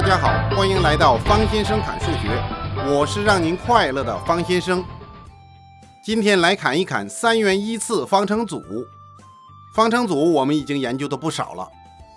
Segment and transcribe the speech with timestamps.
[0.00, 2.40] 大家好，欢迎来到方先生侃数学，
[2.86, 4.84] 我是让您快乐的方先生。
[6.04, 8.62] 今天来侃一侃三元一次方程组。
[9.74, 11.68] 方程组我们已经研究的不少了，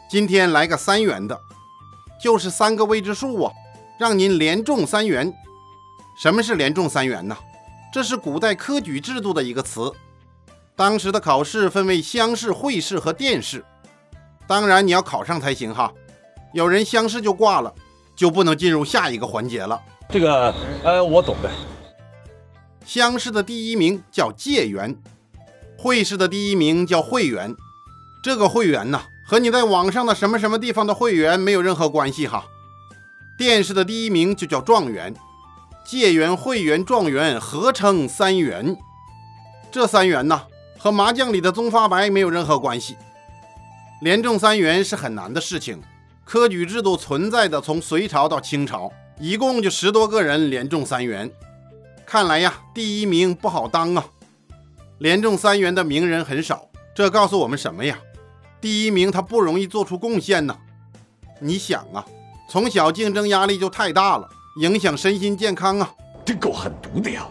[0.07, 1.41] 今天来个三元的，
[2.21, 3.51] 就是三个未知数啊，
[3.97, 5.33] 让您连中三元。
[6.15, 7.35] 什么是连中三元呢？
[7.91, 9.91] 这是古代科举制度的一个词。
[10.75, 13.65] 当时的考试分为乡试、会试和殿试，
[14.45, 15.91] 当然你要考上才行哈。
[16.53, 17.73] 有人相试就挂了，
[18.15, 19.81] 就不能进入下一个环节了。
[20.09, 20.53] 这个，
[20.83, 21.49] 呃，我懂的。
[22.85, 24.97] 乡试的第一名叫解元，
[25.77, 27.55] 会试的第一名叫会员。
[28.23, 32.43] 这个会员呢，和你在网上的什么什么地方的会员没有任何关系哈。
[33.37, 35.15] 殿试的第一名就叫状元，
[35.85, 38.77] 解元、会员、状元合称三元。
[39.71, 40.41] 这三元呢，
[40.77, 42.97] 和麻将里的宗发白没有任何关系。
[44.01, 45.81] 连中三元是很难的事情。
[46.31, 51.29] 科举制度存在的从隋朝到清朝，一共就十多个人连中三元。
[52.05, 54.05] 看来呀，第一名不好当啊。
[54.99, 57.99] 连中三元的名人很少，这告诉我们什么呀？
[58.61, 60.57] 第一名他不容易做出贡献呢。
[61.41, 62.05] 你想啊，
[62.49, 64.29] 从小竞争压力就太大了，
[64.61, 65.93] 影响身心健康啊。
[66.23, 67.27] 这够狠毒的呀。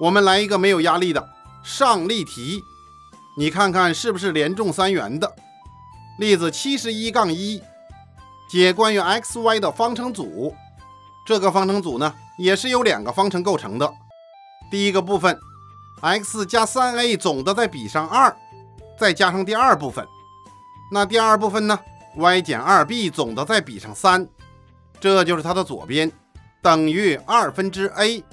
[0.00, 1.28] 我们来一个没有压力的
[1.62, 2.62] 上例题，
[3.36, 5.30] 你看看是不是连中三元的？
[6.18, 7.62] 例子七十一杠一，
[8.50, 10.52] 解关于 x、y 的方程组。
[11.24, 13.88] 这个方程组呢，也是由两个方程构成的。
[14.68, 15.38] 第一个部分
[16.00, 18.36] ，x 加三 a 总的再比上二，
[18.98, 20.04] 再加上第二部分。
[20.90, 21.78] 那第二部分呢
[22.16, 24.26] ，y 减二 b 总的再比上三，
[24.98, 26.10] 这就是它的左边，
[26.60, 28.24] 等于二分之 a。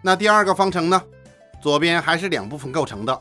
[0.00, 1.02] 那第二个方程呢，
[1.60, 3.20] 左边还是两部分构成的。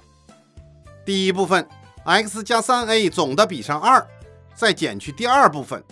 [1.06, 1.68] 第一部分。
[2.08, 4.08] X 加三 a 总的比上二，
[4.55, 5.83] 再减去第二部分，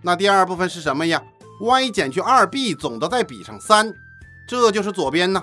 [0.00, 1.20] 那第二部分是什么呀
[1.60, 3.92] ？y 减去二 b 总的再比上三，
[4.46, 5.42] 这就是左边呢。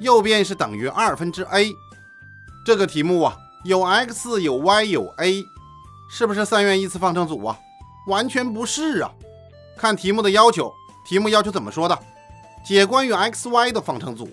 [0.00, 1.70] 右边是等于二分之 a。
[2.64, 5.44] 这个题目啊，有 x 有 y 有 a，
[6.10, 7.58] 是不是三元一次方程组啊？
[8.06, 9.12] 完全不是啊。
[9.76, 10.72] 看题目的要求，
[11.06, 11.98] 题目要求怎么说的？
[12.64, 14.26] 解关于 x y 的方程组，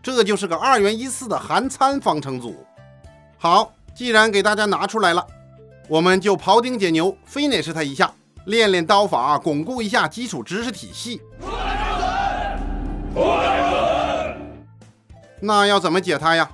[0.00, 2.64] 这就是个二元一次的含参方程组。
[3.38, 3.72] 好。
[3.98, 5.26] 既然给大家拿出来了，
[5.88, 8.12] 我们就庖丁解牛，finish 它一下，
[8.44, 11.20] 练练刀法，巩固一下基础知识体系。
[15.40, 16.48] 那要怎么解它呀？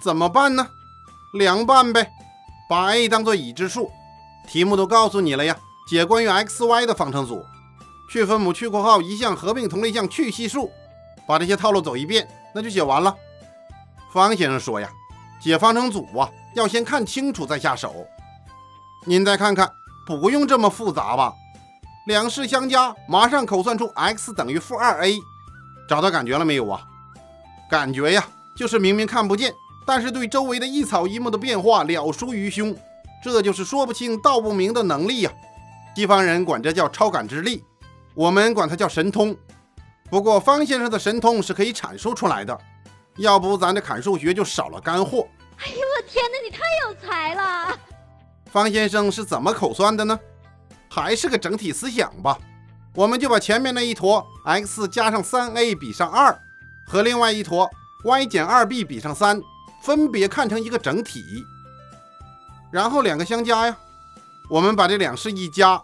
[0.00, 0.66] 怎么办呢？
[1.34, 2.10] 凉拌呗，
[2.70, 3.90] 把 a 当做已知数。
[4.46, 5.54] 题目都告诉你了呀，
[5.90, 7.44] 解关于 x、y 的方程组，
[8.10, 10.70] 去分母、去括号、一项合并同类项、去系数，
[11.26, 13.14] 把这些套路走一遍，那就解完了。
[14.10, 14.88] 方先生说呀，
[15.38, 16.26] 解方程组啊。
[16.54, 18.06] 要先看清楚再下手。
[19.04, 19.70] 您再看看，
[20.06, 21.32] 不用这么复杂吧？
[22.06, 25.18] 两式相加，马上口算出 x 等于负二 a，
[25.88, 26.82] 找到感觉了没有啊？
[27.70, 28.26] 感觉呀，
[28.56, 29.52] 就是明明看不见，
[29.86, 32.74] 但是对周围的一草一木的变化了熟于胸，
[33.22, 35.30] 这就是说不清道不明的能力呀。
[35.94, 37.64] 西方人管这叫超感知力，
[38.14, 39.36] 我们管它叫神通。
[40.08, 42.58] 不过方先生的神通是可以阐述出来的，
[43.16, 45.26] 要不咱这砍数学就少了干货。
[45.60, 47.78] 哎呦我天哪，你太有才了！
[48.50, 50.18] 方先生是怎么口算的呢？
[50.88, 52.38] 还是个整体思想吧。
[52.94, 56.36] 我们就把前面那一坨 x 加上三 a 比上二，
[56.86, 57.68] 和另外一坨
[58.04, 59.40] y 减二 b 比上三，
[59.82, 61.22] 分别看成一个整体，
[62.72, 63.76] 然后两个相加呀。
[64.48, 65.80] 我们把这两式一加，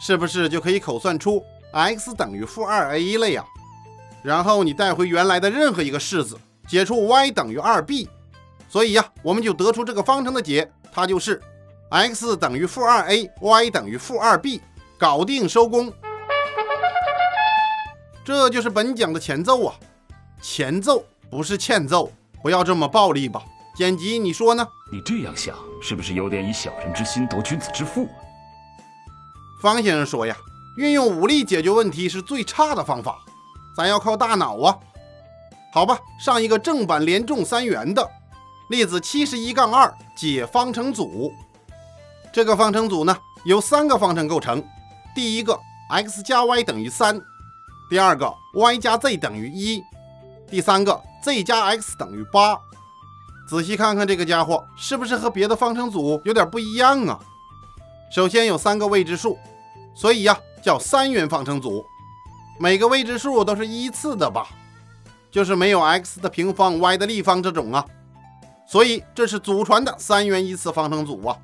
[0.00, 1.42] 是不是就可以口算出
[1.72, 3.44] x 等于负二 a 了呀？
[4.22, 8.08] 然后你带回原来的任何一个式子，解出 y 等于二 b。
[8.70, 11.42] 所以呀，我们就得出这个方程的解，它就是
[11.90, 14.62] x 等于负二 a，y 等于负二 b，
[14.96, 15.92] 搞定收工。
[18.24, 19.74] 这就是本讲的前奏啊，
[20.40, 23.42] 前奏不是欠揍，不要这么暴力吧？
[23.74, 24.64] 剪辑你说呢？
[24.92, 28.04] 你这样想是不是有点以小人之心夺君子之腹？
[28.04, 28.14] 啊
[29.60, 30.36] 方先生说呀，
[30.76, 33.18] 运用武力解决问题是最差的方法，
[33.76, 34.78] 咱要靠大脑啊。
[35.72, 38.08] 好吧，上一个正版连中三元的。
[38.70, 41.32] 例子七十一杠二解方程组，
[42.32, 44.64] 这个方程组呢由三个方程构成。
[45.12, 45.58] 第一个
[45.88, 47.20] x 加 y 等于三，
[47.90, 49.82] 第二个 y 加 z 等于一，
[50.48, 52.56] 第三个 z 加 x 等于八。
[53.48, 57.18] 仔细看看这个家伙，是不是和别的方程组有点不一样啊？
[58.14, 59.36] 首先有三个未知数，
[59.96, 61.84] 所以呀叫三元方程组。
[62.60, 64.46] 每个未知数都是依次的吧？
[65.28, 67.84] 就是没有 x 的平方、y 的立方这种啊。
[68.70, 71.36] 所以这是祖传的三元一次方程组啊！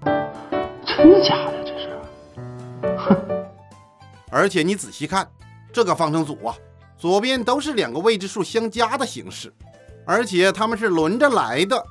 [0.86, 1.64] 真的假的？
[1.64, 2.00] 这是？
[2.96, 3.16] 哼
[4.30, 5.28] 而且你仔细看
[5.72, 6.54] 这个方程组啊，
[6.96, 9.52] 左边都是两个未知数相加的形式，
[10.06, 11.84] 而且它们是轮着来的，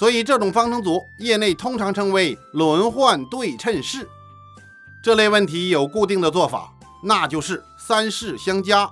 [0.00, 4.08] 所以这种方程组业内通常称为轮换对称式。
[5.00, 6.72] 这类问题有固定的做法，
[7.04, 8.90] 那就是三式相加。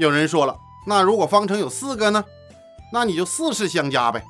[0.00, 2.24] 有人说了，那如果方程有四个呢？
[2.92, 4.24] 那你就四式相加呗。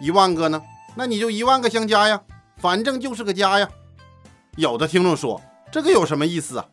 [0.00, 0.62] 一万个呢？
[0.94, 2.20] 那你就一万个相加呀，
[2.56, 3.68] 反正就是个加呀。
[4.56, 5.40] 有的听众说，
[5.70, 6.64] 这个有什么意思啊？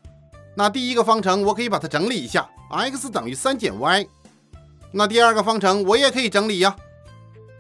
[0.56, 4.08] 那第一个方程我可以把它整理一下，x 等于三减 y。
[4.92, 6.76] 那第二个方程我也可以整理呀，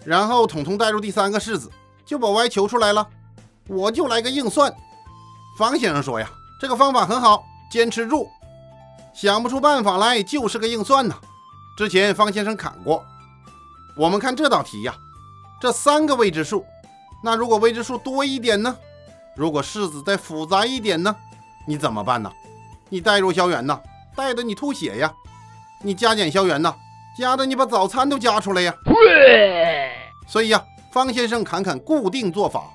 [0.05, 1.71] 然后统统代入第三个式子，
[2.05, 3.07] 就把 y 求出来了。
[3.67, 4.73] 我就来个硬算。
[5.57, 6.29] 方先生说呀，
[6.61, 8.27] 这个方法很好，坚持住。
[9.13, 11.15] 想不出办法来就是个硬算呐。
[11.75, 13.03] 之前方先生砍过。
[13.95, 14.95] 我们看这道题呀，
[15.63, 16.65] 这三个未知数，
[17.23, 18.75] 那如果未知数多一点呢？
[19.33, 21.15] 如果式子再复杂一点呢？
[21.65, 22.29] 你怎么办呢？
[22.89, 23.79] 你代入消元呐？
[24.13, 25.13] 带的你吐血呀！
[25.81, 26.75] 你加减消元呐？
[27.17, 28.75] 加的你把早餐都加出来呀！
[30.27, 30.61] 所以呀，
[30.91, 32.65] 方先生侃侃固定做法。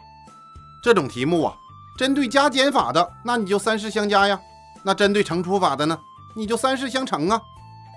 [0.83, 1.55] 这种题目啊，
[1.99, 4.41] 针对加减法的，那你就三式相加呀；
[4.83, 5.99] 那针对乘除法的呢，
[6.35, 7.39] 你就三式相乘啊。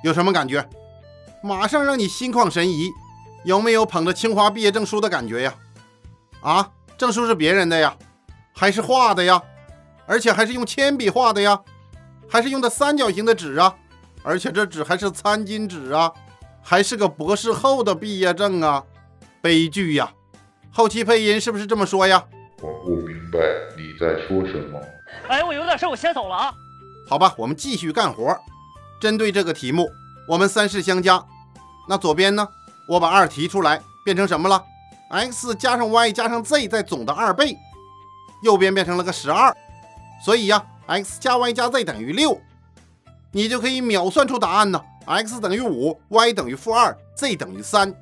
[0.04, 0.70] 有什么感觉？
[1.42, 2.92] 马上让你心旷神怡。
[3.44, 5.54] 有没有捧着清华毕业证书的感觉呀？
[6.42, 7.96] 啊，证书是别人的呀，
[8.54, 9.42] 还是画的呀？
[10.06, 11.60] 而且还是用铅笔画的呀？
[12.30, 13.76] 还是用的三角形的纸啊？
[14.24, 16.12] 而且这纸还是餐巾纸啊？
[16.62, 18.84] 还是个博士后的毕业证啊？
[19.42, 20.12] 悲剧呀！
[20.72, 22.24] 后期配音是不是这么说呀？
[22.62, 23.40] 我不明白
[23.76, 24.80] 你在说什么。
[25.28, 26.54] 哎，我有点事，我先走了啊。
[27.10, 28.38] 好吧，我们继续干活。
[29.00, 29.90] 针对这个题目，
[30.28, 31.26] 我们三式相加。
[31.90, 32.48] 那左边呢？
[32.92, 34.62] 我把二提出来，变成什么了
[35.12, 37.58] ？x 加上 y 加上 z 在总的二倍，
[38.44, 39.56] 右边变成了个十二，
[40.26, 42.38] 所以呀，x 加 y 加 z 等于六，
[43.32, 44.84] 你就可以秒算出答案呢。
[45.06, 47.96] x 等于五，y 等于负二，z 等于三，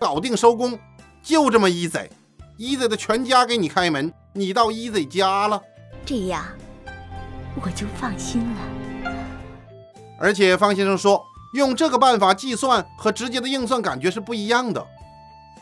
[0.00, 0.78] 搞定收工，
[1.22, 5.60] 就这么 easy，easy 的全家给你开门，你到 easy 家了，
[6.06, 6.42] 这样
[7.62, 9.12] 我就放心了。
[10.18, 11.26] 而且方先生说。
[11.52, 14.86] 用这个办法计算和直接的硬算感觉是不一样的。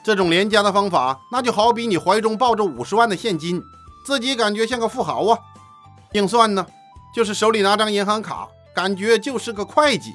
[0.03, 3.63] 这种连加的方法，那就好比你怀中抱着五十万的现金，
[4.05, 5.39] 自己感觉像个富豪啊。
[6.13, 6.67] 硬算呢，
[7.15, 10.15] 就是手里拿张银行卡，感觉就是个会计。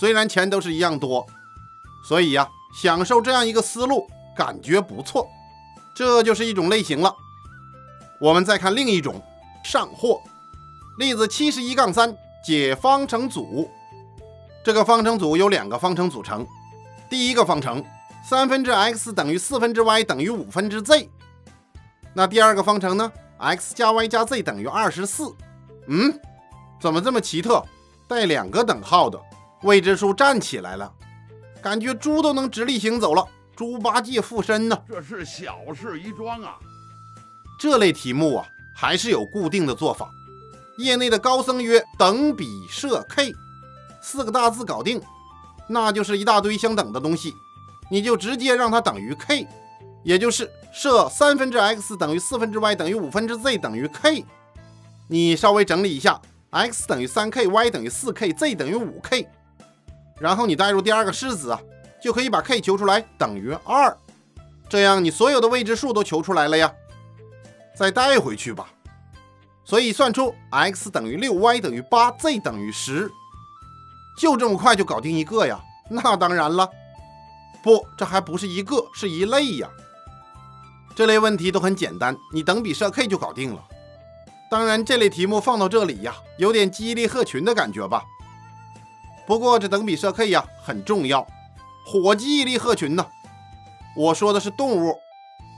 [0.00, 1.26] 虽然钱都是一样多，
[2.06, 2.48] 所以呀，
[2.80, 4.06] 享受这样一个思路，
[4.36, 5.26] 感觉不错。
[5.94, 7.14] 这就是一种类型了。
[8.20, 9.20] 我们再看另一种
[9.64, 10.20] 上货
[10.98, 13.70] 例子：七十一杠三解方程组。
[14.68, 16.46] 这个方程组由两个方程组成。
[17.08, 17.82] 第一个方程，
[18.22, 21.08] 三分之 x 等于四分之 y 等于五分之 z。
[22.12, 25.34] 那第二个方程呢？x 加 y 加 z 等于二十四。
[25.86, 26.12] 嗯，
[26.78, 27.64] 怎么这么奇特？
[28.06, 29.18] 带两个等号的
[29.62, 30.92] 未知数站起来了，
[31.62, 33.26] 感觉猪都能直立行走了，
[33.56, 34.78] 猪八戒附身呢。
[34.86, 36.58] 这是小事一桩啊。
[37.58, 40.10] 这类题目啊，还是有固定的做法。
[40.76, 43.32] 业内的高僧曰：等比设 k。
[44.02, 45.00] 四个大字搞定，
[45.68, 47.34] 那就是一大堆相等的东西，
[47.90, 49.46] 你就直接让它等于 k，
[50.02, 54.24] 也就是设三分之 x 等于四分之 y 等于五分之 z 等于 k。
[55.08, 59.26] 你稍微整理一下，x 等于三 k，y 等于四 k，z 等于五 k，
[60.18, 61.60] 然后你代入第二个式子啊，
[62.02, 63.96] 就可以把 k 求出来等于二，
[64.68, 66.72] 这样你所有的未知数都求出来了呀。
[67.74, 68.68] 再带回去吧，
[69.64, 73.10] 所以算出 x 等于六，y 等于八，z 等于十。
[74.18, 75.60] 就这么快就搞定一个呀？
[75.88, 76.68] 那当然了，
[77.62, 79.68] 不，这还不是一个，是一类呀。
[80.94, 83.62] 这类问题都很简单，你等比设 k 就搞定了。
[84.50, 88.02] 当然，这类题目放到这里呀，有点激励鹤群的感觉吧。
[89.24, 91.24] 不过这等比设 k 呀很重要，
[91.86, 93.06] 火鸡立鹤群呢。
[93.96, 94.94] 我说的是动物，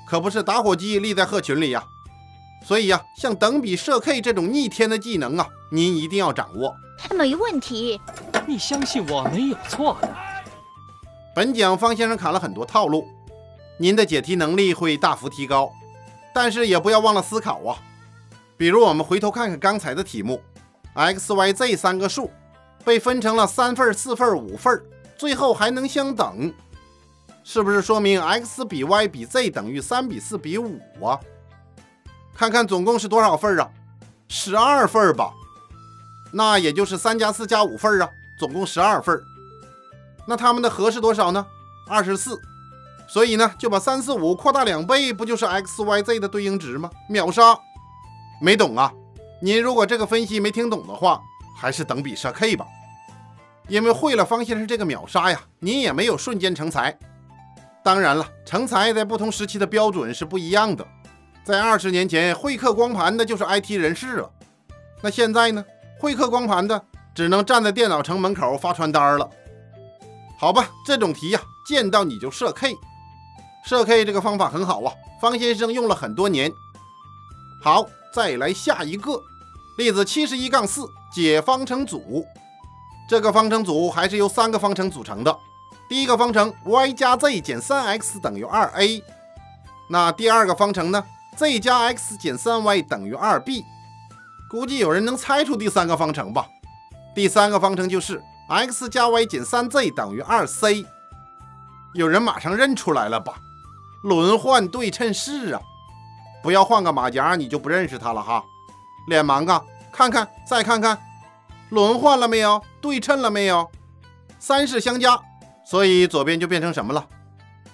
[0.07, 1.83] 可不是打火机立在鹤群里呀。
[2.65, 6.77] 所以呀，像等比设 k 这种逆天的技能啊，您一定要掌握。
[7.17, 7.99] 没问题。
[8.47, 10.09] 你相信我没有错的。
[11.35, 13.07] 本讲方先生砍了很多套路，
[13.79, 15.73] 您的解题能力会大幅提高，
[16.35, 17.79] 但是也不要忘了思考啊。
[18.57, 20.43] 比如我们回头看看刚才的题目
[20.95, 22.31] ，x、y、z 三个数
[22.85, 24.83] 被分成了三份、四份、五份，
[25.17, 26.53] 最后还能相等，
[27.45, 31.19] 是不是说明 x 比 y 比 z 等于三比四比五啊？
[32.35, 33.71] 看看总共是多少份啊？
[34.29, 35.33] 十二份吧。
[36.33, 38.09] 那也就是三加四加五份啊。
[38.41, 39.23] 总共十二份
[40.27, 41.47] 那它们的和是多少呢？
[41.87, 42.41] 二十四，
[43.07, 46.91] 所以呢就把三四五扩大两倍，不就是 x y z 的对应值吗？
[47.07, 47.59] 秒杀！
[48.41, 48.91] 没懂啊？
[49.43, 51.21] 您如果这个分析没听懂的话，
[51.55, 52.65] 还是等比射 K 吧。
[53.69, 56.99] 因为会了方先生这个秒杀呀，您也没有瞬间成才。
[57.83, 60.87] 当然了，成才在不同时期的标准是不一样的。
[61.45, 64.31] 在二十年前，会刻光盘的就是 IT 人士了。
[65.03, 65.63] 那现在呢？
[65.99, 66.83] 会刻光盘的
[67.15, 69.29] 只能站在电脑城门口发传单了。
[70.39, 72.77] 好吧，这种题呀，见到你就射 K。
[73.65, 76.51] 射 K 这个方法很好啊，方先生用了很多年。
[77.63, 79.21] 好，再来下一个
[79.77, 82.25] 例子：七十一杠四解方程组。
[83.09, 85.37] 这个方程组还是由三个方程组成的。
[85.89, 89.03] 第一个方程 y 加 z 减三 x 等于二 a。
[89.91, 91.05] 那第二个方程呢
[91.37, 93.65] ？z 加 x 减三 y 等于二 b。
[94.49, 96.47] 估计有人能猜出第三个方程吧？
[97.15, 100.85] 第三个方程就是 x 加 y 减三 z 等于二 c。
[101.95, 103.35] 有人马上认出来了吧？
[104.03, 105.61] 轮换对称式啊！
[106.43, 108.43] 不要换个马甲，你就不认识它了哈。
[109.09, 109.63] 脸盲啊，
[109.93, 110.99] 看看，再看看，
[111.71, 112.63] 轮换了没有？
[112.81, 113.71] 对称了没有？
[114.39, 115.21] 三式相加，
[115.67, 117.07] 所以左边就变成什么了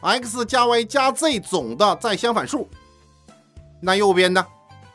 [0.01, 2.69] ？x 加 y 加 z 总的再相反数。
[3.81, 4.45] 那右边呢？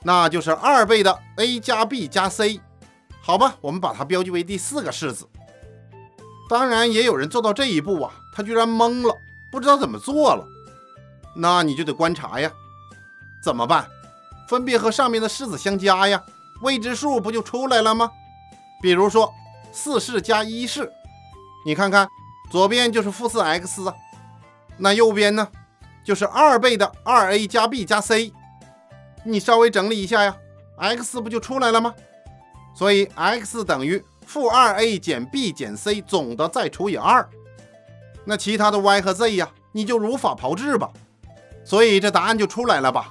[0.04, 2.60] 那就是二倍的 a 加 b 加 c。
[3.22, 5.28] 好吧，我们把它标记为第四个式子。
[6.50, 9.16] 当然，也有人做到这一步啊，他居然懵了，
[9.52, 10.46] 不知道怎么做了。
[11.36, 12.52] 那你就得观察呀，
[13.44, 13.88] 怎么办？
[14.50, 16.22] 分别和上面的式子相加呀，
[16.62, 18.12] 未知数不就出来了吗？
[18.82, 19.32] 比如说
[19.72, 20.92] 四式加一式，
[21.66, 22.10] 你看看
[22.52, 23.96] 左边就是负四 x 啊，
[24.78, 25.48] 那右边呢
[26.04, 28.34] 就是二倍的二 a 加 b 加 c，
[29.24, 30.36] 你稍微整理一下呀
[30.78, 31.94] ，x 不就出来了吗？
[32.74, 37.28] 所以 x 等于负二 a 减 b 减 c 总的再除以二，
[38.26, 40.90] 那其他的 y 和 z 呀，你就如法炮制吧。
[41.64, 43.10] 所以这答案就出来了吧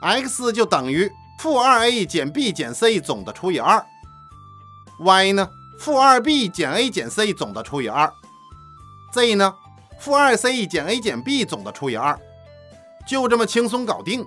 [0.00, 3.84] ？x 就等于负二 a 减 b 减 c 总的除以二
[5.00, 8.12] ，y 呢负二 b 减 a 减 c 总的除以二
[9.12, 9.54] ，z 呢
[9.98, 12.18] 负二 c 减 a 减 b 总的除以二，
[13.06, 14.24] 就这么轻松搞定。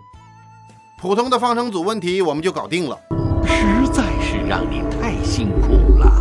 [0.99, 2.99] 普通的方程组问题我们就搞定了。
[3.47, 4.03] 实在
[4.51, 6.11] 让你太辛苦了。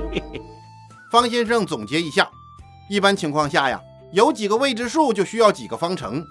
[1.12, 2.26] 方先生总结一下，
[2.88, 3.78] 一般情况下呀。
[4.12, 6.24] 有几个未知数就需要几个方程，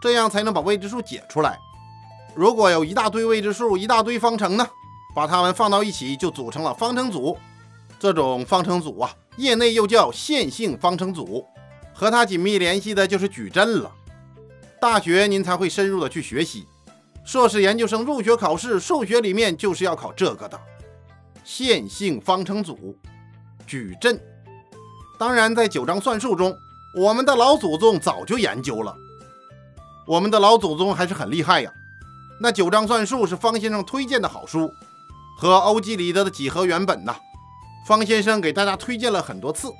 [0.00, 1.58] 这样才能把未知数解出来。
[2.32, 4.64] 如果有一大堆未知数、一大堆方程呢？
[5.16, 7.36] 把它们放到一起就组成了方程组。
[7.98, 11.44] 这种方程组啊，业内又叫线性方程组。
[11.92, 13.90] 和它紧密联系的就是矩阵了。
[14.80, 16.68] 大学您才会深入的去学习，
[17.24, 20.58] 硕士研究生入学考试数学里面就是要考这个的。
[21.44, 22.96] 线性方程组、
[23.66, 24.20] 矩阵，
[25.18, 26.54] 当然在九章算术中。
[26.94, 28.94] 我们的老祖宗早就研究了，
[30.06, 31.72] 我们的老祖宗还是很厉害呀。
[32.38, 34.70] 那九章算术是方先生推荐的好书，
[35.38, 37.16] 和欧几里得的几何原本呐，
[37.86, 39.72] 方先生给大家推荐了很多次。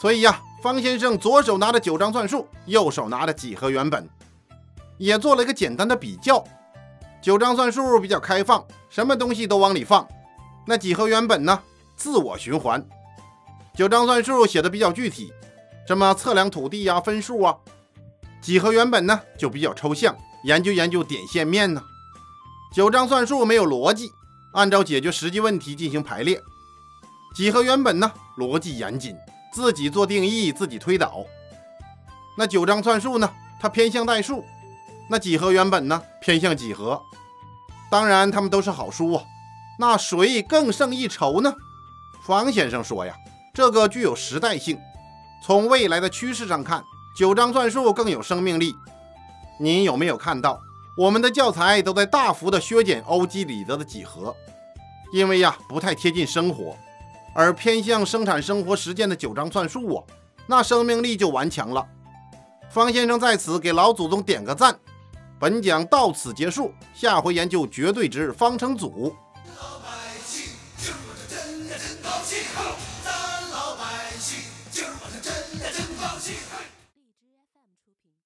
[0.00, 4.08] 所以呀，方先生左手拿着九章算术，右手拿着几何原本，
[4.98, 6.42] 也做了一个简单的比较。
[7.20, 10.04] 九章算术比较开放，什么东西都往里放；
[10.66, 11.60] 那几何原本呢，
[11.96, 12.84] 自我循环。
[13.74, 15.32] 九章算术写的比较具体。
[15.88, 17.56] 什么测量土地呀、分数啊，
[18.40, 21.82] 几何原本呢就比较抽象，研究研究点线面呢。
[22.72, 24.12] 九章算术没有逻辑，
[24.52, 26.40] 按照解决实际问题进行排列。
[27.34, 29.16] 几何原本呢逻辑严谨，
[29.52, 31.24] 自己做定义，自己推导。
[32.38, 33.28] 那九章算术呢，
[33.60, 34.44] 它偏向代数；
[35.12, 36.98] 那几何原本呢偏向几何。
[37.90, 39.22] 当然，他们都是好书啊。
[39.78, 41.52] 那谁更胜一筹呢？
[42.24, 43.14] 方先生说呀，
[43.52, 44.80] 这个具有时代性。
[45.44, 46.82] 从未来的趋势上看，
[47.14, 48.74] 九章算术更有生命力。
[49.60, 50.58] 您有没有看到，
[50.96, 54.34] 我们的教材都在大幅的削减欧几里得的几何，
[55.12, 56.74] 因为呀不太贴近生活，
[57.34, 60.04] 而偏向生产生活实践的九章算术啊，
[60.46, 61.86] 那生命力就顽强了。
[62.70, 64.74] 方先生在此给老祖宗点个赞。
[65.42, 69.12] 本讲到此结束，下回研究绝对值方程组。